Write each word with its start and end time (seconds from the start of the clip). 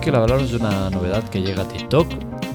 Hoy 0.00 0.04
quiero 0.04 0.22
hablaros 0.22 0.50
de 0.50 0.56
una 0.56 0.88
novedad 0.88 1.28
que 1.28 1.42
llega 1.42 1.60
a 1.60 1.68
TikTok 1.68 2.08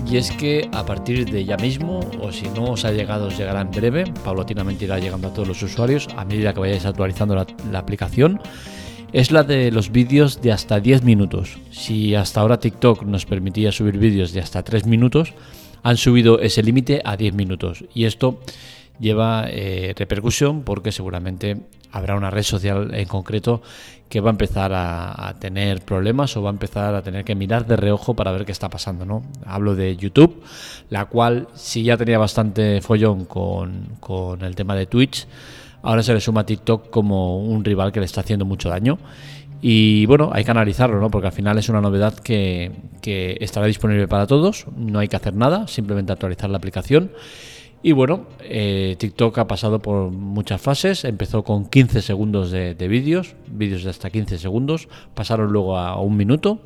y 0.10 0.18
es 0.18 0.32
que 0.32 0.68
a 0.74 0.84
partir 0.84 1.30
de 1.30 1.46
ya 1.46 1.58
mismo, 1.58 2.00
o 2.20 2.32
si 2.32 2.50
no 2.50 2.72
os 2.72 2.86
ha 2.86 2.92
llegado, 2.92 3.28
os 3.28 3.38
llegará 3.38 3.62
en 3.62 3.70
breve, 3.70 4.06
paulatinamente 4.24 4.86
irá 4.86 4.98
llegando 4.98 5.28
a 5.28 5.32
todos 5.32 5.48
los 5.48 5.62
usuarios 5.62 6.08
a 6.18 6.26
medida 6.26 6.56
que 6.56 6.62
vayáis 6.62 6.88
actualizando 6.88 7.36
la, 7.36 7.46
la 7.72 7.78
aplicación, 7.78 8.42
es 9.14 9.30
la 9.30 9.44
de 9.44 9.70
los 9.70 9.92
vídeos 9.92 10.42
de 10.42 10.54
hasta 10.54 10.80
10 10.80 11.04
minutos. 11.04 11.60
Si 11.70 12.16
hasta 12.16 12.42
ahora 12.42 12.60
TikTok 12.60 13.04
nos 13.04 13.28
permitía 13.28 13.72
subir 13.72 14.00
vídeos 14.00 14.34
de 14.34 14.40
hasta 14.40 14.64
3 14.64 14.88
minutos, 14.88 15.36
han 15.84 15.98
subido 15.98 16.40
ese 16.40 16.64
límite 16.64 17.04
a 17.06 17.16
10 17.16 17.36
minutos. 17.36 17.86
Y 17.94 18.06
esto 18.06 18.40
lleva 19.00 19.46
eh, 19.48 19.94
repercusión 19.98 20.64
porque 20.64 20.92
seguramente 20.92 21.58
habrá 21.92 22.16
una 22.16 22.30
red 22.30 22.44
social 22.44 22.94
en 22.94 23.08
concreto 23.08 23.62
que 24.10 24.20
va 24.20 24.30
a 24.30 24.32
empezar 24.32 24.72
a, 24.74 25.34
tener 25.40 25.82
problemas 25.82 26.36
o 26.38 26.42
va 26.42 26.50
a 26.50 26.54
empezar 26.54 26.94
a 26.94 27.02
tener 27.02 27.24
que 27.24 27.36
mirar 27.36 27.66
de 27.66 27.76
reojo 27.76 28.14
para 28.14 28.32
ver 28.32 28.46
qué 28.46 28.52
está 28.52 28.70
pasando. 28.70 29.06
¿no? 29.06 29.24
Hablo 29.46 29.76
de 29.76 29.96
YouTube, 29.96 30.44
la 30.90 31.06
cual 31.06 31.48
si 31.56 31.84
ya 31.84 31.98
tenía 31.98 32.18
bastante 32.18 32.82
follón 32.82 33.26
con, 33.26 33.98
con 34.00 34.44
el 34.44 34.56
tema 34.56 34.76
de 34.76 34.86
Twitch, 34.86 35.26
ahora 35.82 36.04
se 36.04 36.14
le 36.14 36.20
suma 36.20 36.42
a 36.42 36.46
TikTok 36.46 36.90
como 36.90 37.40
un 37.40 37.64
rival 37.64 37.92
que 37.92 38.00
le 38.00 38.06
está 38.06 38.22
haciendo 38.22 38.46
mucho 38.46 38.70
daño. 38.70 38.98
Y 39.62 40.06
bueno, 40.06 40.30
hay 40.34 40.44
que 40.44 40.52
analizarlo, 40.52 41.00
¿no? 41.00 41.10
Porque 41.10 41.28
al 41.28 41.34
final 41.34 41.58
es 41.58 41.70
una 41.70 41.82
novedad 41.82 42.14
que, 42.20 42.72
que 43.02 43.38
estará 43.40 43.66
disponible 43.66 44.08
para 44.08 44.28
todos. 44.28 44.66
No 44.76 45.00
hay 45.00 45.08
que 45.08 45.16
hacer 45.16 45.34
nada, 45.34 45.68
simplemente 45.68 46.12
actualizar 46.12 46.50
la 46.50 46.58
aplicación. 46.58 47.12
Y 47.86 47.92
bueno, 47.92 48.26
eh, 48.42 48.96
TikTok 48.98 49.38
ha 49.38 49.48
pasado 49.48 49.80
por 49.80 50.10
muchas 50.10 50.60
fases. 50.60 51.06
Empezó 51.06 51.44
con 51.44 51.68
15 51.68 52.02
segundos 52.02 52.50
de, 52.50 52.74
vídeos, 52.88 53.36
vídeos 53.46 53.84
de 53.84 53.92
hasta 53.92 54.10
15 54.10 54.40
segundos. 54.40 54.88
Pasaron 55.14 55.54
luego 55.54 55.78
a 55.78 56.02
un 56.02 56.18
minuto, 56.18 56.62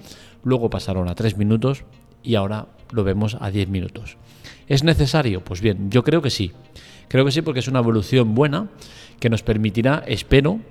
luego 0.45 0.69
pasaron 0.69 1.09
a 1.09 1.15
3 1.15 1.35
minutos 1.35 1.83
y 2.23 2.35
ahora 2.35 2.67
lo 2.93 3.03
vemos 3.03 3.35
a 3.37 3.51
10 3.51 3.67
minutos. 3.67 4.15
¿Es 4.69 4.85
necesario? 4.85 5.43
Pues 5.43 5.59
bien, 5.59 5.91
yo 5.91 6.05
creo 6.05 6.21
que 6.21 6.29
sí. 6.29 6.53
Creo 7.09 7.25
que 7.25 7.33
sí 7.33 7.41
porque 7.41 7.59
es 7.59 7.67
una 7.67 7.79
evolución 7.79 8.33
buena 8.33 8.69
que 9.19 9.29
nos 9.29 9.43
permitirá, 9.43 10.01
espero, 10.07 10.61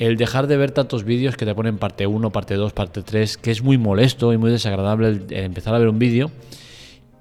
el 0.00 0.16
dejar 0.16 0.48
de 0.48 0.56
ver 0.56 0.72
tantos 0.72 1.04
vídeos 1.04 1.36
que 1.36 1.46
te 1.46 1.54
ponen 1.54 1.78
parte 1.78 2.08
1, 2.08 2.32
parte 2.32 2.56
2, 2.56 2.72
parte 2.72 3.04
3, 3.04 3.36
que 3.36 3.52
es 3.52 3.62
muy 3.62 3.78
molesto 3.78 4.32
y 4.32 4.38
muy 4.38 4.50
desagradable 4.50 5.20
empezar 5.30 5.72
a 5.76 5.78
ver 5.78 5.86
un 5.86 6.00
vídeo 6.00 6.32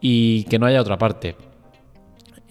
y 0.01 0.45
que 0.45 0.57
no 0.57 0.65
haya 0.65 0.81
otra 0.81 0.97
parte 0.97 1.35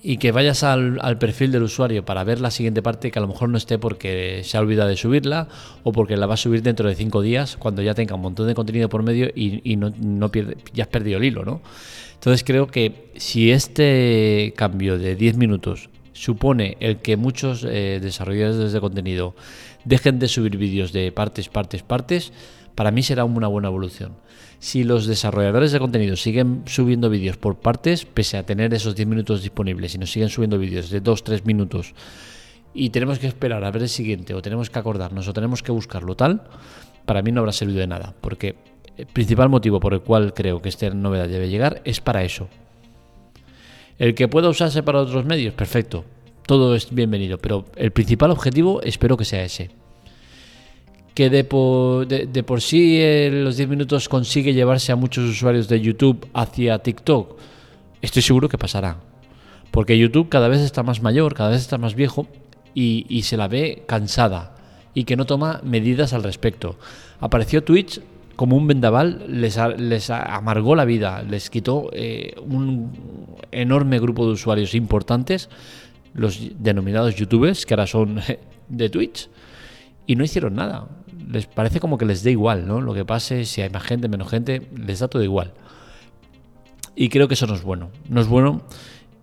y 0.09 0.19
que 0.19 0.31
vayas 0.31 0.63
al, 0.63 1.19
perfil 1.19 1.51
del 1.51 1.65
usuario 1.65 2.05
para 2.05 2.23
ver 2.23 2.41
la 2.41 2.53
siguiente 2.53 2.81
parte 2.81 3.11
que 3.11 3.19
a 3.19 3.23
lo 3.23 3.27
mejor 3.27 3.49
no 3.49 3.59
esté 3.59 3.77
porque 3.77 4.43
se 4.45 4.57
ha 4.57 4.61
olvidado 4.61 4.89
de 4.89 4.97
subirla 4.97 5.49
o 5.83 5.91
porque 5.91 6.17
la 6.17 6.27
va 6.27 6.35
a 6.35 6.37
subir 6.37 6.63
dentro 6.63 6.89
de 6.89 6.95
cinco 6.95 7.23
días 7.23 7.57
cuando 7.57 7.83
ya 7.83 7.93
tenga 7.93 8.15
un 8.15 8.21
montón 8.21 8.47
de 8.47 8.55
contenido 8.55 8.89
por 8.89 9.03
medio 9.03 9.29
y, 9.35 9.75
no, 9.75 9.93
ya 10.73 10.85
has 10.85 10.89
perdido 10.91 11.19
el 11.19 11.25
hilo, 11.25 11.45
¿no? 11.45 11.61
Entonces 12.15 12.45
creo 12.45 12.69
que 12.69 13.11
si 13.17 13.51
este 13.51 14.55
cambio 14.57 14.97
de 14.97 15.17
10 15.17 15.39
minutos 15.39 15.91
supone 16.13 16.77
el 16.79 16.99
que 16.99 17.17
muchos 17.17 17.67
eh, 17.69 17.99
desarrolladores 18.01 18.73
de 18.73 18.81
contenido 18.81 19.35
dejen 19.85 20.21
de 20.21 20.29
subir 20.29 20.57
vídeos 20.57 20.93
de 20.93 21.11
partes, 21.11 21.49
partes, 21.49 21.83
partes, 21.83 22.33
para 22.77 22.93
mí 22.93 23.03
será 23.03 23.25
una 23.25 23.49
buena 23.49 23.67
evolución. 23.67 24.13
Si 24.59 24.85
los 24.85 25.07
desarrolladores 25.07 25.73
de 25.73 25.79
contenido 25.79 26.17
siguen 26.17 26.63
subiendo 26.67 27.11
vídeos 27.11 27.37
por 27.37 27.57
partes, 27.57 28.05
pese 28.05 28.37
a 28.37 28.47
tener 28.47 28.73
esos 28.75 28.97
10 28.97 29.09
minutos 29.09 29.43
disponibles, 29.43 29.95
y 29.95 29.99
nos 29.99 30.11
siguen 30.11 30.29
subiendo 30.29 30.59
vídeos 30.59 30.91
de 30.91 31.03
2-3 31.03 31.45
minutos 31.45 31.95
y 32.77 32.91
tenemos 32.91 33.19
que 33.19 33.27
esperar 33.27 33.65
a 33.65 33.71
ver 33.71 33.83
el 33.83 33.89
siguiente, 33.89 34.35
o 34.35 34.43
tenemos 34.43 34.69
que 34.69 34.79
acordarnos, 34.79 35.27
o 35.27 35.33
tenemos 35.33 35.63
que 35.63 35.73
buscarlo 35.73 36.15
tal, 36.15 36.43
para 37.07 37.23
mí 37.23 37.33
no 37.33 37.41
habrá 37.41 37.53
servido 37.53 37.81
de 37.81 37.87
nada, 37.87 38.15
porque 38.21 38.57
el 38.99 39.07
principal 39.07 39.49
motivo 39.49 39.81
por 39.81 39.95
el 39.95 40.03
cual 40.03 40.35
creo 40.35 40.61
que 40.61 40.69
esta 40.69 40.91
novedad 40.91 41.29
debe 41.29 41.49
llegar 41.49 41.81
es 41.85 42.01
para 42.01 42.23
eso. 42.23 42.49
El 43.99 44.15
que 44.15 44.29
pueda 44.29 44.51
usarse 44.51 44.83
para 44.83 45.01
otros 45.01 45.25
medios, 45.25 45.55
perfecto, 45.55 46.05
todo 46.47 46.75
es 46.75 46.95
bienvenido, 46.95 47.39
pero 47.39 47.65
el 47.77 47.93
principal 47.93 48.31
objetivo 48.31 48.83
espero 48.83 49.17
que 49.17 49.25
sea 49.25 49.43
ese 49.43 49.71
que 51.17 51.31
de 51.31 51.45
por, 51.45 52.07
de, 52.07 52.43
por 52.43 52.61
sí 52.61 52.99
eh, 53.01 53.31
los 53.33 53.57
10 53.57 53.71
minutos 53.71 54.07
consigue 54.07 54.53
llevarse 54.53 54.93
a 54.93 54.97
muchos 54.97 55.25
usuarios 55.25 55.67
de 55.67 55.81
YouTube 55.81 56.29
hacia 56.35 56.79
TikTok, 56.79 57.39
estoy 58.03 58.21
seguro 58.21 58.51
que 58.51 58.59
pasará. 58.59 58.99
Porque 59.71 59.97
YouTube 59.97 60.29
cada 60.29 60.49
vez 60.49 60.61
está 60.61 60.83
más 60.83 61.01
mayor, 61.01 61.33
cada 61.33 61.49
vez 61.49 61.63
está 61.63 61.79
más 61.79 61.95
viejo 61.95 62.27
y, 62.75 63.23
se 63.23 63.39
la 63.39 63.49
ve 63.49 63.85
cansada 63.87 64.57
y 64.93 65.05
que 65.05 65.17
no 65.17 65.25
toma 65.25 65.63
medidas 65.65 66.13
al 66.13 66.23
respecto. 66.23 66.77
Apareció 67.19 67.65
Twitch 67.65 67.99
como 68.37 68.55
un 68.55 68.67
vendaval, 68.67 69.25
les, 69.27 69.59
les 69.79 70.11
amargó 70.11 70.77
la 70.77 70.85
vida, 70.85 71.23
les 71.23 71.49
quitó 71.49 71.89
eh, 71.95 72.35
un 72.47 72.93
enorme 73.53 73.99
grupo 74.01 74.27
de 74.27 74.33
usuarios 74.33 74.75
importantes, 74.75 75.49
los 76.13 76.39
denominados 76.59 77.15
youtubers, 77.17 77.65
que 77.65 77.73
ahora 77.73 77.87
son 77.87 78.21
de 78.69 78.91
Twitch, 78.91 79.31
y 80.07 80.15
no 80.15 80.23
hicieron 80.23 80.55
nada 80.55 80.89
les 81.29 81.47
parece 81.47 81.81
como 81.81 81.99
que 81.99 82.05
les 82.05 82.23
da 82.23 82.31
igual, 82.31 82.67
¿no? 82.67 82.81
Lo 82.81 82.95
que 82.95 83.05
pase, 83.05 83.45
si 83.45 83.63
hay 83.63 83.71
más 83.71 83.83
gente, 83.83 84.09
menos 84.09 84.29
gente, 84.29 84.69
les 84.77 85.01
da 85.01 85.09
todo 85.09 85.23
igual. 85.23 85.53
Y 86.95 87.09
creo 87.09 87.29
que 87.29 87.35
eso 87.35 87.47
no 87.47 87.55
es 87.55 87.63
bueno. 87.63 87.91
No 88.09 88.21
es 88.21 88.27
bueno. 88.27 88.63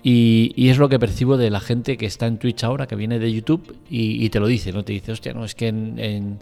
Y, 0.05 0.69
es 0.69 0.77
lo 0.77 0.89
que 0.89 0.99
percibo 0.99 1.37
de 1.37 1.49
la 1.49 1.61
gente 1.61 1.95
que 1.95 2.05
está 2.05 2.27
en 2.27 2.37
Twitch 2.37 2.65
ahora, 2.65 2.87
que 2.87 2.95
viene 2.97 3.19
de 3.19 3.31
YouTube 3.31 3.77
y, 3.89 4.29
te 4.29 4.41
lo 4.41 4.47
dice, 4.47 4.73
¿no? 4.73 4.83
Te 4.83 4.91
dice, 4.91 5.13
hostia, 5.13 5.33
no, 5.33 5.45
es 5.45 5.55
que 5.55 5.67
en, 5.67 6.39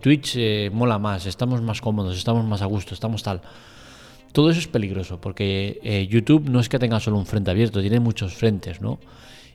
Twitch 0.00 0.34
eh, 0.36 0.70
mola 0.72 0.98
más, 0.98 1.24
estamos 1.24 1.62
más 1.62 1.80
cómodos, 1.80 2.18
estamos 2.18 2.44
más 2.44 2.60
a 2.60 2.66
gusto, 2.66 2.92
estamos 2.92 3.22
tal. 3.22 3.40
Todo 4.32 4.50
eso 4.50 4.60
es 4.60 4.68
peligroso, 4.68 5.18
porque 5.18 5.80
eh, 5.82 6.06
YouTube 6.06 6.50
no 6.50 6.60
es 6.60 6.68
que 6.68 6.78
tenga 6.78 7.00
solo 7.00 7.16
un 7.16 7.24
frente 7.24 7.50
abierto, 7.50 7.80
tiene 7.80 7.98
muchos 7.98 8.34
frentes, 8.34 8.82
¿no? 8.82 8.98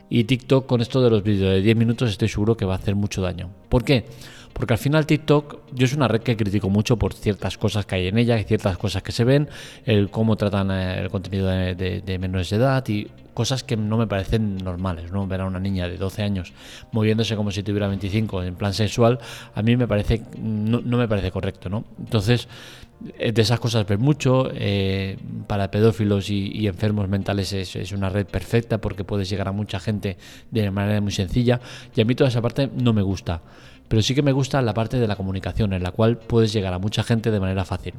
Y 0.09 0.24
TikTok 0.24 0.66
con 0.66 0.81
esto 0.81 1.02
de 1.02 1.12
los 1.12 1.24
vídeos 1.24 1.52
de 1.52 1.62
10 1.62 1.78
minutos 1.78 2.09
estoy 2.09 2.30
seguro 2.30 2.58
que 2.58 2.66
va 2.66 2.74
a 2.74 2.78
hacer 2.78 2.96
mucho 2.96 3.22
daño. 3.22 3.50
¿Por 3.69 3.84
qué? 3.84 4.06
Porque 4.53 4.74
al 4.74 4.80
final 4.80 5.06
TikTok, 5.06 5.74
yo 5.74 5.86
es 5.86 5.94
una 5.94 6.08
red 6.08 6.22
que 6.22 6.38
critico 6.38 6.69
mucho 6.69 6.97
por 6.97 7.14
ciertas 7.14 7.58
cosas 7.58 7.86
que 7.86 7.96
hay 7.96 8.08
en 8.08 8.18
ella, 8.18 8.41
ciertas 8.44 8.78
cosas 8.78 9.02
que 9.02 9.12
se 9.12 9.24
ven, 9.24 9.50
el 9.86 10.09
cómo 10.09 10.36
tratan 10.36 10.72
eh, 10.72 11.02
el 11.02 11.09
contenido 11.09 11.47
de, 11.47 12.18
menores 12.19 12.52
de 12.52 12.58
edad 12.58 12.88
y 12.88 13.08
cosas 13.34 13.63
que 13.63 13.75
no 13.75 13.97
me 13.97 14.06
parecen 14.06 14.58
normales, 14.58 15.12
¿no? 15.12 15.25
Ver 15.25 15.42
a 15.42 15.46
una 15.46 15.59
niña 15.59 15.88
de 15.88 15.97
12 15.97 16.22
años 16.22 16.53
moviéndose 16.92 17.36
como 17.36 17.50
si 17.50 17.63
tuviera 17.63 17.88
25 17.88 18.44
en 18.44 18.56
plan 18.56 18.75
sexual, 18.75 19.18
a 19.56 19.62
mí 19.63 19.75
me 19.75 19.88
parece, 19.88 20.22
no, 20.40 20.81
me 20.81 21.08
parece 21.08 21.31
correcto, 21.31 21.68
¿no? 21.68 21.84
Entonces, 21.97 22.47
eh, 23.18 23.31
de 23.31 23.42
esas 23.42 23.59
cosas 23.59 23.88
ver 23.88 23.97
mucho, 23.97 24.52
eh, 24.53 25.18
para 25.47 25.72
pedófilos 25.72 26.30
y, 26.30 26.68
enfermos 26.68 27.09
mentales 27.09 27.53
es, 27.53 27.75
es, 27.75 27.92
una 27.92 28.09
red 28.09 28.28
perfecta 28.28 28.78
porque 28.78 29.03
puedes 29.03 29.28
llegar 29.30 29.47
a 29.47 29.52
mucha 29.52 29.80
gente 29.80 30.16
de 30.52 30.69
manera 30.69 31.02
muy 31.02 31.12
sencilla 31.12 31.59
y 31.96 32.02
a 32.02 32.06
mí 32.06 32.13
toda 32.13 32.30
esa 32.30 32.42
parte 32.42 32.69
no 32.72 32.94
me 32.94 33.02
gusta. 33.02 33.42
Pero 33.88 34.01
sí 34.01 34.16
que 34.16 34.21
me 34.21 34.31
gusta 34.31 34.61
la 34.61 34.73
parte 34.73 34.99
de 34.99 35.07
la 35.07 35.16
comunicación, 35.16 35.73
en 35.73 35.83
la 35.83 35.91
cual 35.91 36.17
puedes 36.17 36.53
llegar 36.53 36.73
a 36.73 36.79
mucha 36.79 37.03
gente 37.03 37.31
de 37.31 37.39
manera 37.39 37.66
fácil. 37.66 37.94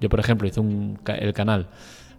Yo, 0.00 0.08
por 0.08 0.20
ejemplo, 0.20 0.48
hice 0.48 0.60
un, 0.60 0.98
el 1.06 1.32
canal 1.32 1.68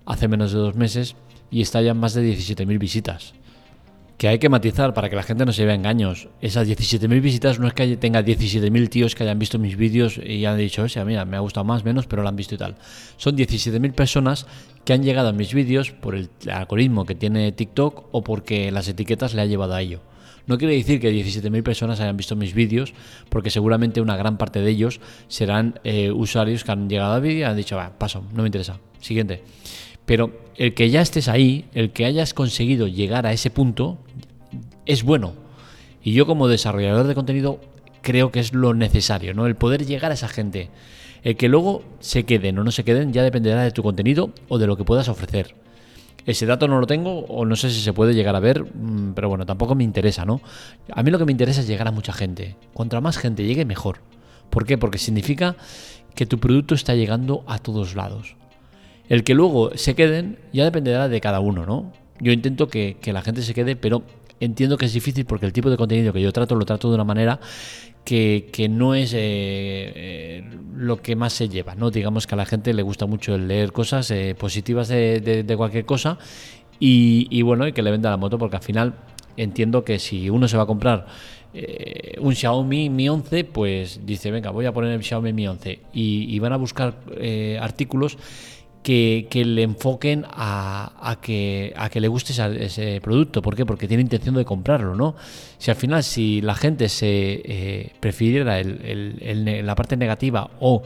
hace 0.05 0.27
menos 0.27 0.51
de 0.51 0.59
dos 0.59 0.75
meses 0.75 1.15
y 1.51 1.61
está 1.61 1.81
ya 1.81 1.91
en 1.91 1.97
más 1.97 2.13
de 2.13 2.23
17.000 2.23 2.79
visitas. 2.79 3.33
Que 4.17 4.27
hay 4.27 4.39
que 4.39 4.47
matizar 4.47 4.93
para 4.93 5.09
que 5.09 5.15
la 5.15 5.23
gente 5.23 5.45
no 5.45 5.51
se 5.51 5.65
vea 5.65 5.75
engaños. 5.75 6.29
Esas 6.39 6.67
17.000 6.67 7.21
visitas 7.21 7.59
no 7.59 7.67
es 7.67 7.73
que 7.73 7.97
tenga 7.97 8.23
17.000 8.23 8.89
tíos 8.89 9.15
que 9.15 9.23
hayan 9.23 9.37
visto 9.37 9.59
mis 9.59 9.75
vídeos 9.75 10.17
y 10.17 10.45
han 10.45 10.57
dicho, 10.57 10.83
o 10.83 10.89
sea, 10.89 11.03
mira, 11.03 11.25
me 11.25 11.35
ha 11.35 11.41
gustado 11.41 11.65
más, 11.65 11.83
menos, 11.83 12.07
pero 12.07 12.23
lo 12.23 12.29
han 12.29 12.35
visto 12.35 12.55
y 12.55 12.57
tal. 12.57 12.75
Son 13.17 13.35
17.000 13.35 13.93
personas 13.93 14.45
que 14.85 14.93
han 14.93 15.03
llegado 15.03 15.29
a 15.29 15.33
mis 15.33 15.53
vídeos 15.53 15.91
por 15.91 16.15
el 16.15 16.29
algoritmo 16.51 17.05
que 17.05 17.15
tiene 17.15 17.51
TikTok 17.51 18.05
o 18.11 18.23
porque 18.23 18.71
las 18.71 18.87
etiquetas 18.87 19.33
le 19.33 19.41
ha 19.41 19.45
llevado 19.45 19.73
a 19.73 19.81
ello. 19.81 20.01
No 20.45 20.57
quiere 20.57 20.75
decir 20.75 20.99
que 20.99 21.11
17.000 21.11 21.63
personas 21.63 21.99
hayan 21.99 22.17
visto 22.17 22.35
mis 22.35 22.53
vídeos, 22.53 22.93
porque 23.29 23.49
seguramente 23.49 24.01
una 24.01 24.17
gran 24.17 24.37
parte 24.37 24.59
de 24.59 24.69
ellos 24.69 24.99
serán 25.27 25.79
eh, 25.83 26.11
usuarios 26.11 26.63
que 26.63 26.71
han 26.71 26.89
llegado 26.89 27.13
al 27.13 27.21
vídeo 27.21 27.39
y 27.39 27.43
han 27.43 27.55
dicho, 27.55 27.77
va, 27.77 27.97
paso, 27.97 28.23
no 28.33 28.43
me 28.43 28.49
interesa, 28.49 28.79
siguiente. 28.99 29.43
Pero 30.05 30.31
el 30.57 30.73
que 30.73 30.89
ya 30.89 31.01
estés 31.01 31.29
ahí, 31.29 31.65
el 31.73 31.91
que 31.91 32.05
hayas 32.05 32.33
conseguido 32.33 32.87
llegar 32.87 33.25
a 33.25 33.31
ese 33.31 33.49
punto, 33.49 33.97
es 34.85 35.03
bueno. 35.03 35.33
Y 36.03 36.11
yo 36.11 36.25
como 36.25 36.49
desarrollador 36.49 37.07
de 37.07 37.15
contenido 37.15 37.61
creo 38.01 38.31
que 38.31 38.41
es 38.41 38.53
lo 38.53 38.73
necesario, 38.73 39.33
¿no? 39.33 39.47
El 39.47 39.55
poder 39.55 39.85
llegar 39.85 40.11
a 40.11 40.15
esa 40.15 40.27
gente. 40.27 40.69
El 41.23 41.37
que 41.37 41.47
luego 41.47 41.83
se 42.01 42.25
queden 42.25 42.59
o 42.59 42.65
no 42.65 42.71
se 42.71 42.83
queden 42.83 43.13
ya 43.13 43.23
dependerá 43.23 43.63
de 43.63 43.71
tu 43.71 43.81
contenido 43.81 44.31
o 44.49 44.57
de 44.57 44.67
lo 44.67 44.75
que 44.75 44.83
puedas 44.83 45.07
ofrecer. 45.07 45.55
Ese 46.25 46.45
dato 46.45 46.67
no 46.67 46.79
lo 46.79 46.87
tengo 46.87 47.19
o 47.19 47.45
no 47.45 47.55
sé 47.55 47.69
si 47.69 47.81
se 47.81 47.93
puede 47.93 48.13
llegar 48.13 48.35
a 48.35 48.39
ver, 48.39 48.63
mm, 48.63 49.13
pero 49.13 49.29
bueno, 49.29 49.45
tampoco 49.45 49.75
me 49.75 49.83
interesa, 49.83 50.25
¿no? 50.25 50.41
A 50.91 51.03
mí 51.03 51.11
lo 51.11 51.19
que 51.19 51.25
me 51.25 51.31
interesa 51.31 51.61
es 51.61 51.67
llegar 51.67 51.87
a 51.87 51.91
mucha 51.91 52.13
gente. 52.13 52.55
Contra 52.73 53.01
más 53.01 53.17
gente 53.17 53.43
llegue, 53.43 53.65
mejor. 53.65 53.99
¿Por 54.49 54.65
qué? 54.65 54.77
Porque 54.77 54.97
significa 54.97 55.55
que 56.15 56.25
tu 56.25 56.39
producto 56.39 56.75
está 56.75 56.95
llegando 56.95 57.43
a 57.47 57.57
todos 57.57 57.95
lados. 57.95 58.35
El 59.09 59.23
que 59.23 59.33
luego 59.33 59.71
se 59.75 59.95
queden 59.95 60.39
ya 60.53 60.63
dependerá 60.63 61.09
de 61.09 61.19
cada 61.19 61.39
uno, 61.39 61.65
¿no? 61.65 61.91
Yo 62.19 62.31
intento 62.31 62.67
que, 62.67 62.97
la 63.05 63.21
gente 63.21 63.41
se 63.41 63.53
quede, 63.53 63.75
pero 63.75 64.03
entiendo 64.39 64.77
que 64.77 64.85
es 64.85 64.93
difícil 64.93 65.25
porque 65.25 65.45
el 65.45 65.53
tipo 65.53 65.69
de 65.69 65.77
contenido 65.77 66.13
que 66.13 66.21
yo 66.21 66.31
trato 66.31 66.55
lo 66.55 66.65
trato 66.65 66.89
de 66.89 66.95
una 66.95 67.03
manera 67.03 67.39
que, 68.03 68.67
no 68.69 68.95
es 68.95 69.13
eh, 69.13 69.19
eh, 69.19 70.43
lo 70.75 71.01
que 71.01 71.15
más 71.15 71.33
se 71.33 71.49
lleva, 71.49 71.75
¿no? 71.75 71.91
Digamos 71.91 72.27
que 72.27 72.35
a 72.35 72.37
la 72.37 72.45
gente 72.45 72.73
le 72.73 72.81
gusta 72.81 73.05
mucho 73.05 73.35
el 73.35 73.47
leer 73.47 73.71
cosas 73.71 74.11
eh, 74.11 74.35
positivas 74.37 74.87
de, 74.87 75.53
cualquier 75.57 75.85
cosa 75.85 76.17
y, 76.79 77.41
bueno, 77.43 77.65
y 77.67 77.71
que 77.71 77.81
le 77.81 77.91
venda 77.91 78.09
la 78.09 78.17
moto 78.17 78.37
porque 78.37 78.57
al 78.57 78.61
final 78.61 78.95
entiendo 79.37 79.83
que 79.83 79.99
si 79.99 80.29
uno 80.29 80.47
se 80.47 80.57
va 80.57 80.63
a 80.63 80.65
comprar 80.65 81.05
un 82.19 82.35
Xiaomi 82.35 82.89
Mi 82.89 83.07
11, 83.07 83.43
pues 83.45 84.01
dice, 84.05 84.31
venga, 84.31 84.49
voy 84.49 84.65
a 84.65 84.73
poner 84.73 84.91
el 84.91 85.03
Xiaomi 85.03 85.31
Mi 85.31 85.47
11 85.47 85.79
y, 85.93 86.35
y 86.35 86.39
van 86.39 86.51
a 86.51 86.57
buscar 86.57 86.95
artículos 87.61 88.17
que, 88.83 89.43
le 89.45 89.63
enfoquen 89.63 90.25
a, 90.29 91.17
que, 91.21 91.73
le 91.95 92.07
guste 92.07 92.33
ese, 92.33 93.01
producto. 93.01 93.41
¿Por 93.41 93.55
qué? 93.55 93.65
Porque 93.65 93.87
tiene 93.87 94.01
intención 94.01 94.35
de 94.35 94.45
comprarlo, 94.45 94.95
¿no? 94.95 95.15
Si 95.57 95.71
al 95.71 95.77
final, 95.77 96.03
si 96.03 96.41
la 96.41 96.55
gente 96.55 96.89
se 96.89 97.41
eh, 97.45 97.93
prefiriera 97.99 98.61
la 98.61 99.75
parte 99.75 99.97
negativa 99.97 100.51
o 100.59 100.83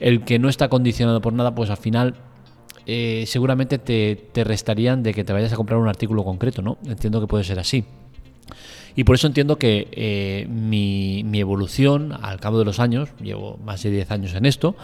el 0.00 0.24
que 0.24 0.38
no 0.38 0.48
está 0.48 0.68
condicionado 0.68 1.20
por 1.20 1.32
nada, 1.32 1.54
pues 1.54 1.70
al 1.70 1.78
final 1.78 2.16
eh, 2.84 3.24
seguramente 3.26 3.78
te, 3.78 4.44
restarían 4.44 5.02
de 5.02 5.14
que 5.14 5.24
te 5.24 5.32
vayas 5.32 5.52
a 5.52 5.56
comprar 5.56 5.78
un 5.78 5.88
artículo 5.88 6.24
concreto, 6.24 6.62
¿no? 6.62 6.78
Entiendo 6.86 7.20
que 7.20 7.26
puede 7.26 7.44
ser 7.44 7.58
así. 7.58 7.84
Y 8.94 9.04
por 9.04 9.14
eso 9.14 9.26
entiendo 9.26 9.58
que 9.58 9.88
eh, 9.92 10.46
mi, 10.48 11.22
mi, 11.24 11.40
evolución 11.40 12.14
al 12.22 12.40
cabo 12.40 12.58
de 12.58 12.64
los 12.64 12.80
años, 12.80 13.10
llevo 13.22 13.58
más 13.62 13.82
de 13.82 13.90
10 13.90 14.10
años 14.10 14.34
en 14.34 14.46
esto, 14.46 14.74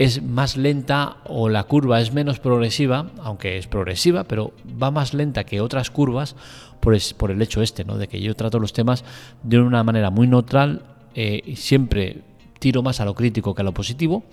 es 0.00 0.22
más 0.22 0.56
lenta 0.56 1.18
o 1.26 1.50
la 1.50 1.64
curva 1.64 2.00
es 2.00 2.14
menos 2.14 2.40
progresiva, 2.40 3.10
aunque 3.22 3.58
es 3.58 3.66
progresiva, 3.66 4.24
pero 4.24 4.54
va 4.82 4.90
más 4.90 5.12
lenta 5.12 5.44
que 5.44 5.60
otras 5.60 5.90
curvas 5.90 6.36
por, 6.80 6.96
por 7.18 7.30
el 7.30 7.42
hecho 7.42 7.60
este, 7.60 7.84
¿no? 7.84 7.98
de 7.98 8.08
que 8.08 8.18
yo 8.18 8.34
trato 8.34 8.58
los 8.58 8.72
temas 8.72 9.04
de 9.42 9.60
una 9.60 9.84
manera 9.84 10.08
muy 10.08 10.26
neutral, 10.26 10.86
eh, 11.14 11.52
siempre 11.54 12.22
tiro 12.58 12.82
más 12.82 13.00
a 13.00 13.04
lo 13.04 13.14
crítico 13.14 13.54
que 13.54 13.60
a 13.60 13.64
lo 13.64 13.74
positivo 13.74 14.24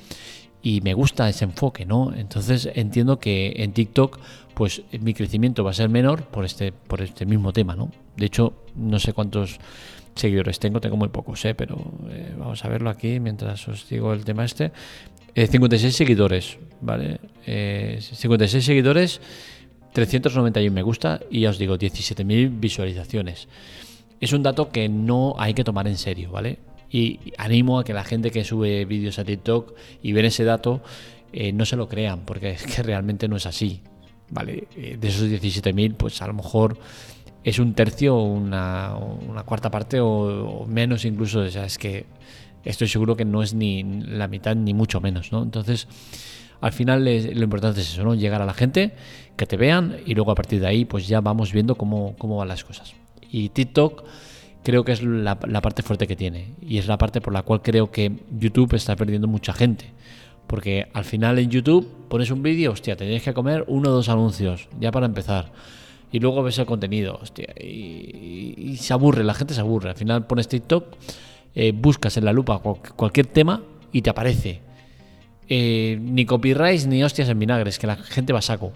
y 0.62 0.80
me 0.80 0.94
gusta 0.94 1.28
ese 1.28 1.44
enfoque, 1.44 1.86
¿no? 1.86 2.14
Entonces 2.16 2.70
entiendo 2.74 3.20
que 3.20 3.54
en 3.58 3.74
TikTok 3.74 4.20
pues 4.54 4.84
mi 5.02 5.14
crecimiento 5.14 5.66
va 5.66 5.72
a 5.72 5.74
ser 5.74 5.90
menor 5.90 6.24
por 6.24 6.46
este 6.46 6.72
por 6.72 7.02
este 7.02 7.26
mismo 7.26 7.52
tema, 7.52 7.76
¿no? 7.76 7.92
De 8.16 8.26
hecho, 8.26 8.54
no 8.76 9.00
sé 9.00 9.12
cuántos 9.12 9.60
seguidores 10.16 10.60
tengo, 10.60 10.80
tengo 10.80 10.96
muy 10.96 11.10
pocos, 11.10 11.44
¿eh? 11.46 11.56
pero 11.56 11.78
eh, 12.10 12.34
vamos 12.38 12.64
a 12.64 12.70
verlo 12.70 12.90
aquí 12.90 13.20
mientras 13.20 13.68
os 13.68 13.88
digo 13.90 14.14
el 14.14 14.24
tema 14.26 14.46
este. 14.46 14.72
56 15.46 15.94
eh, 15.94 15.98
seguidores, 15.98 16.58
¿vale? 16.82 17.20
56 17.46 18.56
eh, 18.56 18.62
seguidores, 18.62 19.22
391 19.94 20.74
me 20.74 20.82
gusta 20.82 21.20
y 21.30 21.42
ya 21.42 21.52
os 21.52 21.60
digo, 21.60 21.78
17.000 21.78 22.60
visualizaciones. 22.60 23.48
Es 24.20 24.34
un 24.34 24.42
dato 24.42 24.70
que 24.70 24.90
no 24.90 25.36
hay 25.38 25.54
que 25.54 25.64
tomar 25.64 25.88
en 25.88 25.98
serio, 25.98 26.32
¿vale? 26.32 26.58
Y 26.90 27.20
animo 27.38 27.80
a 27.80 27.84
que 27.84 27.94
la 27.94 28.04
gente 28.04 28.32
que 28.32 28.44
sube 28.44 28.86
vídeos 28.86 29.20
a 29.20 29.26
TikTok 29.26 29.76
y 30.02 30.14
ven 30.14 30.26
ese 30.26 30.44
dato 30.44 30.82
eh, 31.32 31.52
no 31.54 31.66
se 31.66 31.76
lo 31.76 31.88
crean, 31.88 32.22
porque 32.26 32.52
es 32.52 32.64
que 32.64 32.82
realmente 32.82 33.28
no 33.28 33.36
es 33.36 33.46
así, 33.46 33.82
¿vale? 34.32 34.68
De 34.76 35.08
esos 35.08 35.28
17.000, 35.30 35.96
pues 35.96 36.20
a 36.24 36.28
lo 36.28 36.34
mejor 36.34 36.80
es 37.44 37.60
un 37.60 37.76
tercio, 37.76 38.16
una, 38.18 38.96
una 38.96 39.44
cuarta 39.44 39.70
parte 39.70 40.00
o, 40.00 40.08
o 40.62 40.66
menos 40.66 41.06
incluso, 41.06 41.42
o 41.42 41.50
sea, 41.50 41.66
es 41.66 41.78
que 41.78 42.06
estoy 42.70 42.88
seguro 42.88 43.16
que 43.16 43.26
no 43.26 43.42
es 43.42 43.54
ni 43.54 43.84
la 43.84 44.28
mitad 44.28 44.56
ni 44.56 44.74
mucho 44.74 45.02
menos, 45.02 45.32
¿no? 45.32 45.44
Entonces, 45.44 45.88
al 46.62 46.72
final 46.72 47.06
lo 47.06 47.44
importante 47.44 47.82
es 47.82 47.94
eso, 47.94 48.04
¿no? 48.04 48.16
Llegar 48.16 48.42
a 48.42 48.46
la 48.46 48.54
gente, 48.54 48.94
que 49.36 49.46
te 49.46 49.58
vean 49.58 49.98
y 50.06 50.16
luego 50.16 50.32
a 50.32 50.36
partir 50.36 50.60
de 50.60 50.68
ahí 50.68 50.86
pues 50.86 51.08
ya 51.08 51.22
vamos 51.22 51.54
viendo 51.54 51.76
cómo, 51.76 52.16
cómo 52.18 52.38
van 52.38 52.48
las 52.48 52.64
cosas. 52.64 52.96
Y 53.32 53.50
TikTok 53.50 54.04
creo 54.64 54.84
que 54.84 54.92
es 54.92 55.02
la, 55.04 55.40
parte 55.40 55.84
fuerte 55.84 56.08
que 56.08 56.16
tiene 56.16 56.56
y 56.62 56.78
es 56.78 56.88
la 56.88 56.98
parte 56.98 57.22
por 57.22 57.34
la 57.34 57.44
cual 57.44 57.62
creo 57.62 57.92
que 57.92 58.12
YouTube 58.38 58.74
está 58.74 58.96
perdiendo 58.96 59.28
mucha 59.28 59.54
gente. 59.54 59.94
Porque 60.48 60.88
al 60.94 61.04
final 61.04 61.40
en 61.40 61.50
YouTube 61.50 61.88
pones 62.08 62.32
un 62.32 62.42
vídeo, 62.42 62.72
hostia, 62.72 62.96
tenéis 62.96 63.24
que 63.24 63.34
comer 63.34 63.66
uno 63.68 63.90
o 63.90 63.92
dos 63.92 64.10
anuncios, 64.10 64.70
ya 64.80 64.92
para 64.92 65.06
empezar. 65.06 65.52
Y 66.10 66.20
luego 66.20 66.42
ves 66.42 66.58
el 66.58 66.66
contenido, 66.66 67.20
hostia, 67.22 67.54
y, 67.60 68.54
y 68.58 68.78
se 68.78 68.94
aburre, 68.94 69.26
la 69.26 69.34
gente 69.34 69.54
se 69.54 69.60
aburre. 69.60 69.90
Al 69.90 69.98
final 69.98 70.26
pones 70.26 70.48
TikTok 70.48 70.96
eh, 71.56 71.72
buscas 71.76 72.18
en 72.18 72.26
la 72.26 72.34
lupa 72.34 72.60
cualquier 72.60 73.28
tema 73.28 73.64
y 73.92 74.02
te 74.02 74.10
aparece. 74.10 74.62
Eh, 75.50 75.98
ni 76.02 76.26
copyright 76.26 76.86
ni 76.86 77.04
hostias 77.04 77.30
en 77.30 77.40
vinagres, 77.40 77.80
que 77.80 77.88
la 77.88 77.96
gente 77.96 78.34
va 78.34 78.42
saco. 78.42 78.74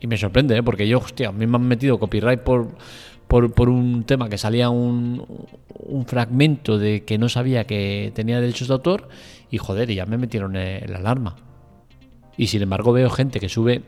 Y 0.00 0.06
me 0.06 0.16
sorprende, 0.16 0.56
¿eh? 0.56 0.62
porque 0.62 0.86
yo, 0.86 0.98
hostia, 0.98 1.28
a 1.28 1.32
mí 1.32 1.46
me 1.46 1.56
han 1.56 1.66
metido 1.66 1.98
copyright 1.98 2.40
por, 2.40 2.76
por, 3.26 3.68
un 3.68 4.04
tema 4.04 4.28
que 4.28 4.38
salía 4.38 4.70
un, 4.70 5.24
un, 5.74 6.06
fragmento 6.06 6.78
de 6.78 7.04
que 7.04 7.18
no 7.18 7.28
sabía 7.28 7.64
que 7.64 8.12
tenía 8.14 8.40
derechos 8.40 8.68
de 8.68 8.74
autor 8.74 9.08
y 9.50 9.58
joder, 9.58 9.90
y 9.90 9.96
ya 9.96 10.06
me 10.06 10.18
metieron 10.18 10.52
la 10.54 10.98
alarma. 10.98 11.36
Y 12.36 12.46
sin 12.46 12.62
embargo 12.62 12.92
veo 12.92 13.10
gente 13.10 13.40
que 13.40 13.48
sube 13.48 13.82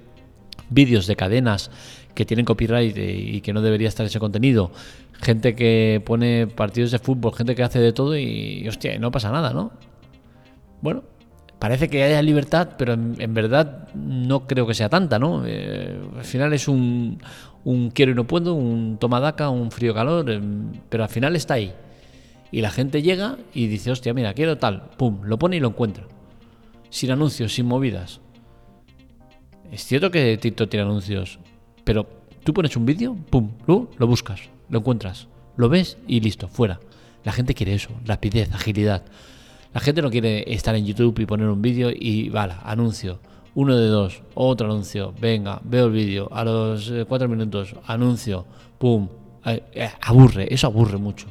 vídeos 0.71 1.07
de 1.07 1.17
cadenas 1.17 1.71
que 2.15 2.25
tienen 2.25 2.47
copyright 2.47 2.97
y 2.97 3.41
que 3.41 3.53
no 3.53 3.63
debería 3.63 3.89
estar 3.89 4.07
ese 4.07 4.19
contenido, 4.19 4.73
gente 5.21 5.55
que 5.55 6.03
pone 6.05 6.47
partidos 6.47 6.91
de 6.91 6.99
fútbol, 6.99 7.35
gente 7.35 7.55
que 7.55 7.63
hace 7.63 7.79
de 7.79 7.93
todo 7.93 8.17
y, 8.17 8.67
hostia, 8.69 8.99
no 8.99 9.11
pasa 9.11 9.31
nada, 9.31 9.53
¿no? 9.53 9.73
Bueno, 10.81 11.05
parece 11.59 11.89
que 11.89 12.03
haya 12.03 12.23
libertad, 12.23 12.71
pero 12.79 12.95
en, 12.95 13.35
verdad 13.35 13.89
no 13.95 14.47
creo 14.47 14.67
que 14.67 14.75
sea 14.75 14.89
tanta, 14.89 15.19
¿no? 15.19 15.45
Eh, 15.47 16.01
al 16.17 16.25
final 16.25 16.53
es 16.53 16.69
un, 16.69 17.21
quiero 17.95 18.13
y 18.13 18.15
no 18.15 18.27
puedo, 18.27 18.55
un 18.55 18.97
toma 18.99 19.21
daca, 19.21 19.51
un 19.51 19.71
frío 19.71 19.95
calor, 19.95 20.31
em, 20.31 20.73
pero 20.89 21.05
al 21.05 21.11
final 21.11 21.37
está 21.37 21.55
ahí. 21.55 21.73
Y 22.53 22.63
la 22.63 22.71
gente 22.71 23.03
llega 23.03 23.37
y 23.55 23.67
dice, 23.69 23.93
hostia, 23.93 24.15
mira, 24.15 24.35
quiero 24.35 24.59
tal, 24.59 24.91
pum, 24.97 25.21
lo 25.23 25.39
pone 25.39 25.57
y 25.57 25.61
lo 25.61 25.69
encuentra. 25.69 26.05
Sin 26.89 27.13
anuncios, 27.13 27.55
sin 27.55 27.67
movidas. 27.67 28.21
Es 29.71 29.85
cierto 29.85 30.11
que 30.11 30.37
TikTok 30.37 30.69
tiene 30.69 30.85
anuncios, 30.85 31.39
pero 31.85 32.07
tú 32.45 32.53
pones 32.53 32.77
un 32.77 32.87
vídeo, 32.87 33.17
pum, 33.31 33.51
lo 33.67 34.07
buscas 34.07 34.51
lo 34.71 34.79
encuentras, 34.79 35.27
lo 35.57 35.69
ves 35.69 35.99
y 36.07 36.21
listo, 36.21 36.49
fuera. 36.49 36.81
La 37.25 37.33
gente 37.33 37.55
quiere 37.55 37.75
eso, 37.75 37.91
rapidez, 38.07 38.51
agilidad. 38.55 39.05
La 39.75 39.81
gente 39.81 40.01
no 40.01 40.11
quiere 40.11 40.53
estar 40.53 40.75
en 40.75 40.87
YouTube 40.87 41.19
y 41.19 41.27
poner 41.27 41.49
un 41.49 41.61
vídeo 41.61 41.91
y, 41.95 42.31
vale, 42.31 42.55
anuncio. 42.65 43.21
Uno 43.55 43.77
de 43.77 43.89
dos, 43.89 44.23
otro 44.35 44.71
anuncio, 44.71 45.13
venga, 45.21 45.61
veo 45.65 45.87
el 45.87 45.93
vídeo, 45.93 46.29
a 46.33 46.45
los 46.45 46.89
eh, 46.91 47.05
cuatro 47.07 47.29
minutos, 47.29 47.75
anuncio, 47.85 48.47
pum, 48.79 49.09
eh, 49.45 49.63
eh, 49.75 49.91
aburre, 50.01 50.47
eso 50.55 50.69
aburre 50.69 50.99
mucho. 50.99 51.27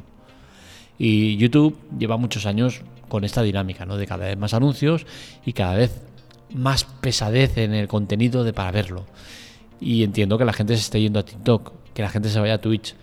Y 0.98 1.38
YouTube 1.38 1.78
lleva 1.98 2.18
muchos 2.18 2.46
años 2.46 2.82
con 3.08 3.24
esta 3.24 3.42
dinámica, 3.42 3.86
¿no? 3.86 3.96
De 3.96 4.06
cada 4.06 4.28
vez 4.28 4.38
más 4.38 4.54
anuncios 4.54 5.06
y 5.46 5.54
cada 5.54 5.76
vez 5.76 6.02
más 6.54 6.84
pesadez 6.84 7.58
en 7.58 7.74
el 7.74 7.88
contenido 7.88 8.44
de 8.44 8.54
para 8.54 8.72
verlo. 8.72 9.06
Y 9.80 10.04
entiendo 10.04 10.38
que 10.38 10.46
la 10.46 10.54
gente 10.54 10.76
se 10.76 10.82
esté 10.82 11.02
yendo 11.02 11.20
a 11.20 11.24
TikTok, 11.24 11.72
que 11.94 12.02
la 12.02 12.10
gente 12.10 12.30
se 12.30 12.40
vaya 12.40 12.56
a 12.56 12.62
Twitch, 12.62 12.96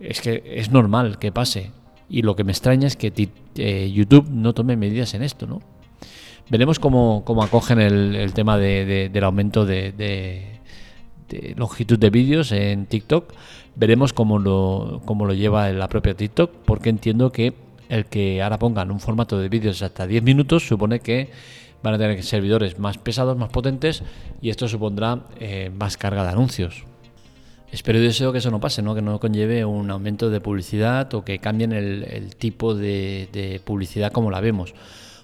es 0.00 0.20
que 0.20 0.42
es 0.46 0.70
normal 0.70 1.18
que 1.18 1.32
pase. 1.32 1.70
Y 2.08 2.22
lo 2.22 2.36
que 2.36 2.44
me 2.44 2.52
extraña 2.52 2.86
es 2.86 2.96
que 2.96 3.12
eh, 3.56 3.90
YouTube 3.92 4.28
no 4.30 4.52
tome 4.52 4.76
medidas 4.76 5.14
en 5.14 5.22
esto, 5.22 5.46
¿no? 5.46 5.62
Veremos 6.50 6.78
cómo, 6.78 7.24
acogen 7.42 7.80
el, 7.80 8.32
tema 8.34 8.58
del 8.58 9.24
aumento 9.24 9.64
de, 9.64 10.60
longitud 11.56 11.98
de 11.98 12.10
vídeos 12.10 12.52
en 12.52 12.84
TikTok. 12.84 13.32
Veremos 13.76 14.12
cómo 14.12 14.38
lo, 14.38 15.00
cómo 15.06 15.24
lo 15.24 15.32
lleva 15.32 15.70
la 15.70 15.88
propia 15.88 16.14
TikTok, 16.14 16.50
porque 16.66 16.90
entiendo 16.90 17.32
que 17.32 17.54
el 17.88 18.04
que 18.06 18.42
ahora 18.42 18.58
pongan 18.58 18.90
un 18.90 19.00
formato 19.00 19.38
de 19.38 19.48
vídeos 19.48 19.82
hasta 19.82 20.06
10 20.06 20.22
minutos 20.22 20.66
supone 20.66 21.00
que 21.00 21.30
van 21.84 21.94
a 21.94 21.98
tener 21.98 22.22
servidores 22.24 22.78
más 22.78 22.96
pesados, 22.96 23.36
más 23.36 23.50
potentes, 23.50 24.02
y 24.40 24.48
esto 24.48 24.66
supondrá 24.66 25.26
eh, 25.38 25.70
más 25.78 25.98
carga 25.98 26.24
de 26.24 26.30
anuncios. 26.30 26.84
Espero 27.70 27.98
y 27.98 28.02
deseo 28.02 28.32
que 28.32 28.38
eso 28.38 28.50
no 28.50 28.58
pase, 28.58 28.80
¿no? 28.82 28.94
que 28.94 29.02
no 29.02 29.20
conlleve 29.20 29.64
un 29.64 29.90
aumento 29.90 30.30
de 30.30 30.40
publicidad 30.40 31.12
o 31.12 31.24
que 31.24 31.40
cambien 31.40 31.72
el, 31.72 32.34
tipo 32.36 32.74
de, 32.74 33.60
publicidad 33.64 34.12
como 34.12 34.30
la 34.30 34.40
vemos. 34.40 34.74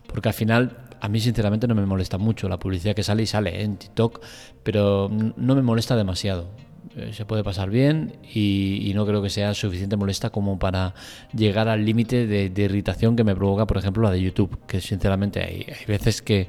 Porque 0.07 0.29
al 0.29 0.35
final, 0.35 0.76
a 1.00 1.09
mí 1.09 1.21
sinceramente 1.21 1.67
no 1.67 1.75
me 1.75 1.87
molesta 1.87 2.19
mucho 2.19 2.49
la 2.49 2.59
publicidad 2.59 2.95
que 2.95 3.05
sale 3.05 3.23
y 3.23 3.26
sale 3.26 3.62
en 3.62 3.76
TikTok, 3.76 4.21
pero 4.62 5.09
no 5.09 5.55
me 5.55 5.62
molesta 5.62 5.97
demasiado. 5.97 6.47
Eh, 6.96 7.12
se 7.12 7.25
puede 7.25 7.44
pasar 7.44 7.70
bien 7.70 8.14
y, 8.34 8.90
no 8.94 9.06
creo 9.06 9.22
que 9.22 9.30
sea 9.30 9.54
suficiente 9.54 9.96
molesta 9.96 10.30
como 10.30 10.58
para 10.58 10.94
llegar 11.32 11.68
al 11.68 11.84
límite 11.84 12.26
de, 12.26 12.62
irritación 12.62 13.14
que 13.16 13.22
me 13.22 13.34
provoca, 13.34 13.66
por 13.66 13.78
ejemplo, 13.78 14.02
la 14.02 14.10
de 14.10 14.20
YouTube, 14.20 14.58
que 14.66 14.80
sinceramente 14.80 15.40
hay, 15.40 15.66
veces 15.87 16.20
que, 16.20 16.49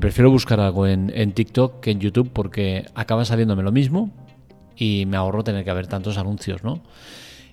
prefiero 0.00 0.30
buscar 0.30 0.60
algo 0.60 0.86
en, 0.86 1.12
en 1.14 1.32
TikTok 1.32 1.80
que 1.80 1.90
en 1.90 2.00
YouTube 2.00 2.30
porque 2.32 2.86
acaba 2.94 3.24
saliéndome 3.24 3.62
lo 3.62 3.72
mismo 3.72 4.10
y 4.76 5.04
me 5.06 5.16
ahorro 5.16 5.44
tener 5.44 5.64
que 5.64 5.72
ver 5.72 5.88
tantos 5.88 6.16
anuncios, 6.16 6.64
¿no? 6.64 6.80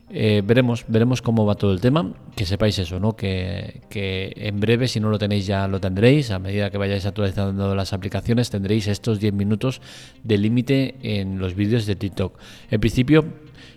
Eh, 0.09 0.41
veremos, 0.43 0.85
veremos 0.87 1.21
cómo 1.21 1.45
va 1.45 1.55
todo 1.55 1.73
el 1.73 1.81
tema. 1.81 2.13
Que 2.35 2.45
sepáis 2.45 2.79
eso, 2.79 2.99
¿no? 2.99 3.15
Que, 3.15 3.81
que, 3.89 4.33
en 4.37 4.59
breve, 4.59 4.87
si 4.87 4.99
no 4.99 5.09
lo 5.09 5.19
tenéis, 5.19 5.45
ya 5.45 5.67
lo 5.67 5.79
tendréis. 5.79 6.31
A 6.31 6.39
medida 6.39 6.69
que 6.69 6.77
vayáis 6.77 7.05
actualizando 7.05 7.75
las 7.75 7.93
aplicaciones, 7.93 8.49
tendréis 8.49 8.87
estos 8.87 9.19
10 9.19 9.33
minutos 9.33 9.81
de 10.23 10.37
límite 10.37 10.95
en 11.01 11.39
los 11.39 11.55
vídeos 11.55 11.85
de 11.85 11.95
TikTok. 11.95 12.37
En 12.71 12.79
principio, 12.79 13.25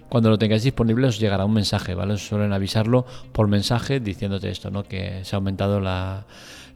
cuando 0.08 0.30
lo 0.30 0.38
tengáis 0.38 0.62
disponible, 0.62 1.08
os 1.08 1.18
llegará 1.18 1.44
un 1.44 1.54
mensaje, 1.54 1.94
¿vale? 1.94 2.14
Os 2.14 2.26
suelen 2.26 2.52
avisarlo 2.52 3.06
por 3.32 3.48
mensaje 3.48 3.98
diciéndote 3.98 4.50
esto, 4.50 4.70
¿no? 4.70 4.84
Que 4.84 5.24
se 5.24 5.34
ha 5.34 5.38
aumentado 5.38 5.80
la, 5.80 6.26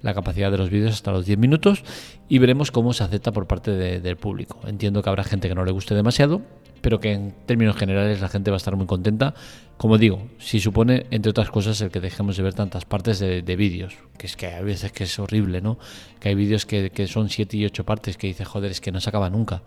la 0.02 0.14
capacidad 0.14 0.50
de 0.50 0.58
los 0.58 0.70
vídeos 0.70 0.92
hasta 0.92 1.12
los 1.12 1.26
10 1.26 1.38
minutos 1.38 1.82
y 2.28 2.38
veremos 2.38 2.70
cómo 2.70 2.92
se 2.92 3.04
acepta 3.04 3.32
por 3.32 3.46
parte 3.46 3.70
del 3.72 4.16
público. 4.16 4.60
Entiendo 4.66 5.02
que 5.02 5.08
habrá 5.08 5.24
gente 5.24 5.48
que 5.48 5.54
no 5.54 5.64
le 5.64 5.72
guste 5.72 5.94
demasiado 5.94 6.42
pero 6.84 7.00
que 7.00 7.12
en 7.12 7.32
términos 7.46 7.76
generales 7.76 8.20
la 8.20 8.28
gente 8.28 8.50
va 8.50 8.56
a 8.56 8.58
estar 8.58 8.76
muy 8.76 8.84
contenta. 8.84 9.32
Como 9.78 9.96
digo, 9.96 10.28
si 10.38 10.60
supone, 10.60 11.06
entre 11.10 11.30
otras 11.30 11.48
cosas, 11.48 11.80
el 11.80 11.90
que 11.90 11.98
dejemos 11.98 12.36
de 12.36 12.42
ver 12.42 12.52
tantas 12.52 12.84
partes 12.84 13.18
de, 13.20 13.56
vídeos, 13.56 13.94
que 14.18 14.26
es 14.26 14.36
que 14.36 14.48
a 14.48 14.60
veces 14.60 14.92
que 14.92 15.04
es 15.04 15.18
horrible, 15.18 15.62
¿no? 15.62 15.78
Que 16.20 16.28
hay 16.28 16.34
vídeos 16.34 16.66
que, 16.66 17.06
son 17.06 17.30
7 17.30 17.56
y 17.56 17.64
8 17.64 17.84
partes 17.84 18.18
que 18.18 18.26
dice, 18.26 18.44
joder, 18.44 18.70
es 18.70 18.82
que 18.82 18.92
no 18.92 19.00
se 19.00 19.08
acaba 19.08 19.30
nunca. 19.30 19.62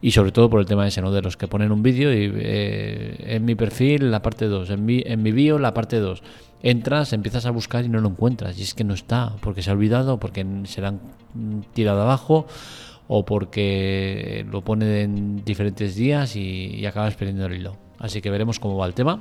Y 0.00 0.10
sobre 0.10 0.32
todo 0.32 0.50
por 0.50 0.58
el 0.58 0.66
tema 0.66 0.84
ese, 0.84 1.00
¿no? 1.00 1.12
De 1.12 1.22
los 1.22 1.36
que 1.36 1.46
ponen 1.46 1.70
un 1.70 1.84
vídeo 1.84 2.12
y 2.12 2.32
eh, 2.34 3.36
en 3.36 3.44
mi 3.44 3.54
perfil 3.54 4.10
la 4.10 4.20
parte 4.20 4.46
2, 4.46 4.70
en 4.70 4.84
mi, 4.84 5.00
en 5.06 5.22
mi 5.22 5.30
bio 5.30 5.60
la 5.60 5.72
parte 5.72 6.00
2. 6.00 6.24
Entras, 6.64 7.12
empiezas 7.12 7.46
a 7.46 7.52
buscar 7.52 7.84
y 7.84 7.88
no 7.88 8.00
lo 8.00 8.08
encuentras. 8.08 8.58
Y 8.58 8.62
es 8.62 8.74
que 8.74 8.82
no 8.82 8.94
está, 8.94 9.36
porque 9.42 9.62
se 9.62 9.70
ha 9.70 9.74
olvidado, 9.74 10.18
porque 10.18 10.44
se 10.64 10.80
la 10.80 10.88
han 10.88 11.00
tirado 11.72 12.02
abajo 12.02 12.48
o 13.14 13.26
porque 13.26 14.46
lo 14.50 14.62
pone 14.62 15.02
en 15.02 15.44
diferentes 15.44 15.94
días 15.94 16.34
y, 16.34 16.86
acabas 16.86 17.14
perdiendo 17.14 17.44
el 17.44 17.52
hilo. 17.52 17.76
Así 17.98 18.22
que 18.22 18.30
veremos 18.30 18.58
cómo 18.58 18.78
va 18.78 18.86
el 18.86 18.94
tema. 18.94 19.20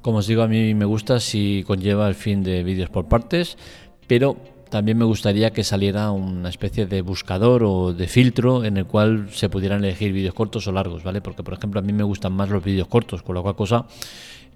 Como 0.00 0.18
os 0.18 0.26
digo, 0.26 0.40
a 0.40 0.48
mí 0.48 0.74
me 0.74 0.86
gusta 0.86 1.20
si 1.20 1.62
conlleva 1.66 2.08
el 2.08 2.14
fin 2.14 2.42
de 2.42 2.62
vídeos 2.62 2.88
por 2.88 3.08
partes, 3.08 3.58
pero 4.06 4.38
también 4.70 4.96
me 4.96 5.04
gustaría 5.04 5.50
que 5.50 5.64
saliera 5.64 6.10
una 6.12 6.48
especie 6.48 6.86
de 6.86 7.02
buscador 7.02 7.62
o 7.62 7.92
de 7.92 8.08
filtro 8.08 8.64
en 8.64 8.78
el 8.78 8.86
cual 8.86 9.28
se 9.32 9.50
pudieran 9.50 9.84
elegir 9.84 10.14
vídeos 10.14 10.32
cortos 10.32 10.66
o 10.66 10.72
largos, 10.72 11.04
¿vale? 11.04 11.20
Porque, 11.20 11.42
por 11.42 11.52
ejemplo, 11.52 11.78
a 11.78 11.82
mí 11.82 11.92
me 11.92 12.04
gustan 12.04 12.32
más 12.32 12.48
los 12.48 12.64
vídeos 12.64 12.88
cortos, 12.88 13.22
con 13.22 13.34
lo 13.34 13.42
cual 13.42 13.54
cosa 13.54 13.84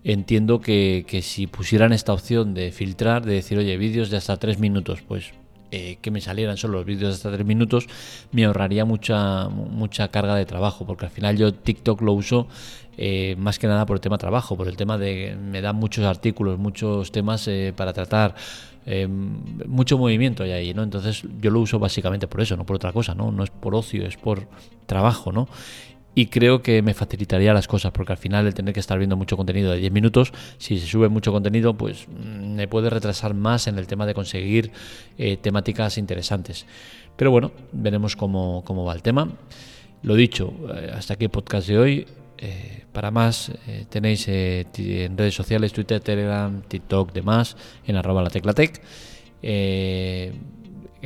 entiendo 0.05 0.63
que 0.63 1.21
si 1.23 1.47
pusieran 1.49 1.93
esta 1.93 2.15
opción 2.15 2.55
de 2.55 2.73
filtrar, 2.73 3.27
de 3.27 3.35
decir, 3.35 3.59
oye, 3.59 3.77
vídeos 3.77 4.09
de 4.09 4.17
hasta 4.17 4.39
tres 4.39 4.59
minutos, 4.59 5.03
pues 5.07 5.35
eh, 5.77 5.99
que 6.01 6.13
me 6.13 6.21
salieran 6.21 6.57
solo 6.57 6.75
los 6.75 6.87
vídeos 6.87 7.09
de 7.09 7.15
hasta 7.15 7.33
3 7.33 7.45
minutos, 7.45 7.89
me 8.31 8.45
ahorraría 8.45 8.85
mucha, 8.85 9.49
mucha 9.49 10.07
carga 10.07 10.37
de 10.37 10.47
trabajo, 10.47 10.87
porque 10.87 11.07
al 11.07 11.11
final 11.11 11.37
yo 11.37 11.53
TikTok 11.53 12.01
lo 12.01 12.13
uso 12.13 12.47
eh, 12.97 13.35
más 13.39 13.59
que 13.59 13.67
nada 13.67 13.85
por 13.85 13.97
el 13.97 14.01
tema 14.01 14.17
trabajo, 14.17 14.57
por 14.57 14.69
el 14.69 14.77
tema 14.77 14.99
de 14.99 15.37
me 15.37 15.61
dan 15.61 15.75
muchos 15.75 16.05
artículos, 16.05 16.61
muchos 16.61 17.11
temas 17.11 17.49
eh, 17.49 17.73
para 17.77 17.93
tratar, 17.93 18.37
mucho 19.67 19.99
movimiento 19.99 20.45
hay 20.45 20.53
ahí, 20.53 20.75
¿no? 20.75 20.83
Entonces 20.83 21.25
yo 21.41 21.51
lo 21.51 21.59
uso 21.61 21.81
básicamente 21.81 22.29
por 22.29 22.41
eso, 22.41 22.57
no 22.57 22.65
por 22.65 22.77
otra 22.77 22.93
cosa, 22.93 23.15
¿no? 23.15 23.33
No 23.33 23.43
es 23.43 23.51
por 23.51 23.75
ocio, 23.75 24.07
es 24.07 24.17
por 24.17 24.47
trabajo, 24.87 25.33
¿no? 25.33 25.49
Y 26.15 26.27
creo 26.27 26.63
que 26.63 26.83
me 26.83 26.95
facilitaría 26.95 27.53
las 27.53 27.67
cosas 27.67 27.93
porque 27.93 28.13
al 28.13 28.19
final 28.19 28.47
el 28.47 28.55
tener 28.55 28.73
que 28.73 28.81
estar 28.81 28.99
viendo 28.99 29.17
mucho 29.17 29.37
contenido 29.37 29.73
de 29.73 29.79
10 29.79 29.93
minutos, 29.93 30.33
si 30.59 30.79
se 30.79 30.87
sube 30.87 31.09
mucho 31.09 31.33
contenido, 31.33 31.75
pues 31.75 32.07
mm, 32.09 32.55
me 32.55 32.69
puede 32.69 32.91
retrasar 32.91 33.35
más 33.35 33.67
en 33.67 33.79
el 33.79 33.87
tema 33.87 34.07
de 34.07 34.15
conseguir 34.15 34.71
eh, 35.19 35.37
temáticas 35.37 35.99
interesantes. 35.99 36.67
Pero 37.17 37.31
bueno, 37.31 37.53
veremos 37.73 38.17
cómo, 38.17 38.63
cómo, 38.65 38.85
va 38.85 38.95
el 38.95 39.03
tema. 39.03 39.29
Lo 40.03 40.15
dicho, 40.15 40.53
eh, 40.75 40.93
hasta 40.95 41.15
aquí 41.15 41.25
el 41.25 41.31
podcast 41.31 41.69
de 41.69 41.79
hoy. 41.79 42.07
Eh, 42.37 42.85
para 42.93 43.11
más 43.11 43.51
tenéis 43.89 44.29
en 44.29 45.17
redes 45.17 45.35
sociales, 45.35 45.73
Twitter, 45.73 46.01
Telegram, 46.01 46.63
TikTok, 46.63 47.13
demás, 47.13 47.57
en 47.87 47.97
arroba 47.97 48.23
la 48.23 48.31
teclatec. 48.31 48.81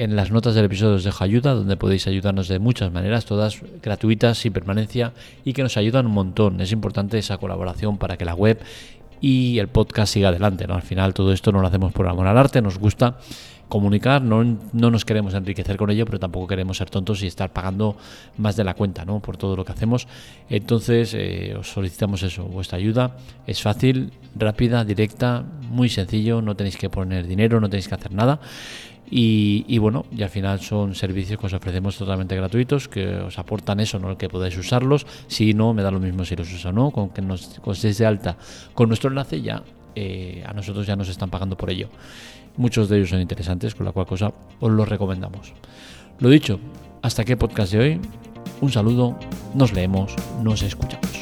En 0.00 0.14
las 0.14 0.30
notas 0.30 0.54
del 0.54 0.66
episodio 0.66 0.94
os 0.94 1.02
dejo 1.02 1.24
ayuda, 1.24 1.54
donde 1.54 1.76
podéis 1.76 2.06
ayudarnos 2.06 2.46
de 2.46 2.60
muchas 2.60 2.92
maneras, 2.92 3.24
todas 3.24 3.60
gratuitas, 3.82 4.38
sin 4.38 4.52
permanencia 4.52 5.12
y 5.44 5.54
que 5.54 5.64
nos 5.64 5.76
ayudan 5.76 6.06
un 6.06 6.12
montón. 6.12 6.60
Es 6.60 6.70
importante 6.70 7.18
esa 7.18 7.38
colaboración 7.38 7.98
para 7.98 8.16
que 8.16 8.24
la 8.24 8.36
web 8.36 8.60
y 9.20 9.58
el 9.58 9.66
podcast 9.66 10.12
siga 10.12 10.28
adelante. 10.28 10.68
¿no? 10.68 10.74
Al 10.74 10.82
final 10.82 11.14
todo 11.14 11.32
esto 11.32 11.50
no 11.50 11.60
lo 11.60 11.66
hacemos 11.66 11.92
por 11.92 12.06
amor 12.06 12.28
al 12.28 12.38
arte, 12.38 12.62
nos 12.62 12.78
gusta 12.78 13.18
comunicar, 13.68 14.22
no, 14.22 14.44
no, 14.72 14.90
nos 14.92 15.04
queremos 15.04 15.34
enriquecer 15.34 15.76
con 15.76 15.90
ello, 15.90 16.06
pero 16.06 16.20
tampoco 16.20 16.46
queremos 16.46 16.76
ser 16.76 16.90
tontos 16.90 17.20
y 17.24 17.26
estar 17.26 17.52
pagando 17.52 17.96
más 18.36 18.54
de 18.54 18.62
la 18.62 18.74
cuenta 18.74 19.04
¿no? 19.04 19.18
por 19.18 19.36
todo 19.36 19.56
lo 19.56 19.64
que 19.64 19.72
hacemos. 19.72 20.06
Entonces 20.48 21.12
eh, 21.12 21.56
os 21.58 21.72
solicitamos 21.72 22.22
eso, 22.22 22.44
vuestra 22.44 22.78
ayuda. 22.78 23.16
Es 23.48 23.60
fácil, 23.60 24.12
rápida, 24.36 24.84
directa, 24.84 25.44
muy 25.70 25.88
sencillo, 25.88 26.40
no 26.40 26.54
tenéis 26.54 26.76
que 26.76 26.88
poner 26.88 27.26
dinero, 27.26 27.60
no 27.60 27.68
tenéis 27.68 27.88
que 27.88 27.96
hacer 27.96 28.12
nada. 28.12 28.38
Y, 29.10 29.78
bueno, 29.78 30.04
y 30.14 30.22
al 30.22 30.28
final 30.28 30.60
son 30.60 30.94
servicios 30.94 31.40
que 31.40 31.46
os 31.46 31.52
ofrecemos 31.54 31.96
totalmente 31.96 32.36
gratuitos, 32.36 32.88
que 32.88 33.06
os 33.16 33.38
aportan 33.38 33.80
eso, 33.80 33.98
¿no? 33.98 34.10
El 34.10 34.16
que 34.16 34.28
podáis 34.28 34.56
usarlos. 34.58 35.06
Si 35.28 35.54
no, 35.54 35.72
me 35.72 35.82
da 35.82 35.90
lo 35.90 35.98
mismo 35.98 36.24
si 36.24 36.36
los 36.36 36.52
usa 36.52 36.70
o 36.70 36.72
no, 36.72 36.90
con 36.90 37.10
que 37.10 37.22
nos 37.22 37.58
os 37.64 37.82
de 37.82 38.06
alta 38.06 38.36
con 38.74 38.88
nuestro 38.88 39.08
enlace 39.08 39.40
ya, 39.40 39.62
eh, 39.94 40.44
a 40.46 40.52
nosotros 40.52 40.86
ya 40.86 40.96
nos 40.96 41.08
están 41.08 41.30
pagando 41.30 41.56
por 41.56 41.70
ello. 41.70 41.88
Muchos 42.56 42.88
de 42.88 42.96
ellos 42.96 43.10
son 43.10 43.20
interesantes, 43.20 43.74
con 43.74 43.86
la 43.86 43.92
cual 43.92 44.06
cosa 44.06 44.32
os 44.60 44.70
los 44.70 44.88
recomendamos. 44.88 45.52
Lo 46.18 46.28
dicho, 46.28 46.58
hasta 47.02 47.22
aquí 47.22 47.32
el 47.32 47.38
podcast 47.38 47.72
de 47.72 47.78
hoy. 47.78 48.00
Un 48.60 48.70
saludo, 48.70 49.16
nos 49.54 49.72
leemos, 49.72 50.14
nos 50.42 50.62
escuchamos. 50.62 51.17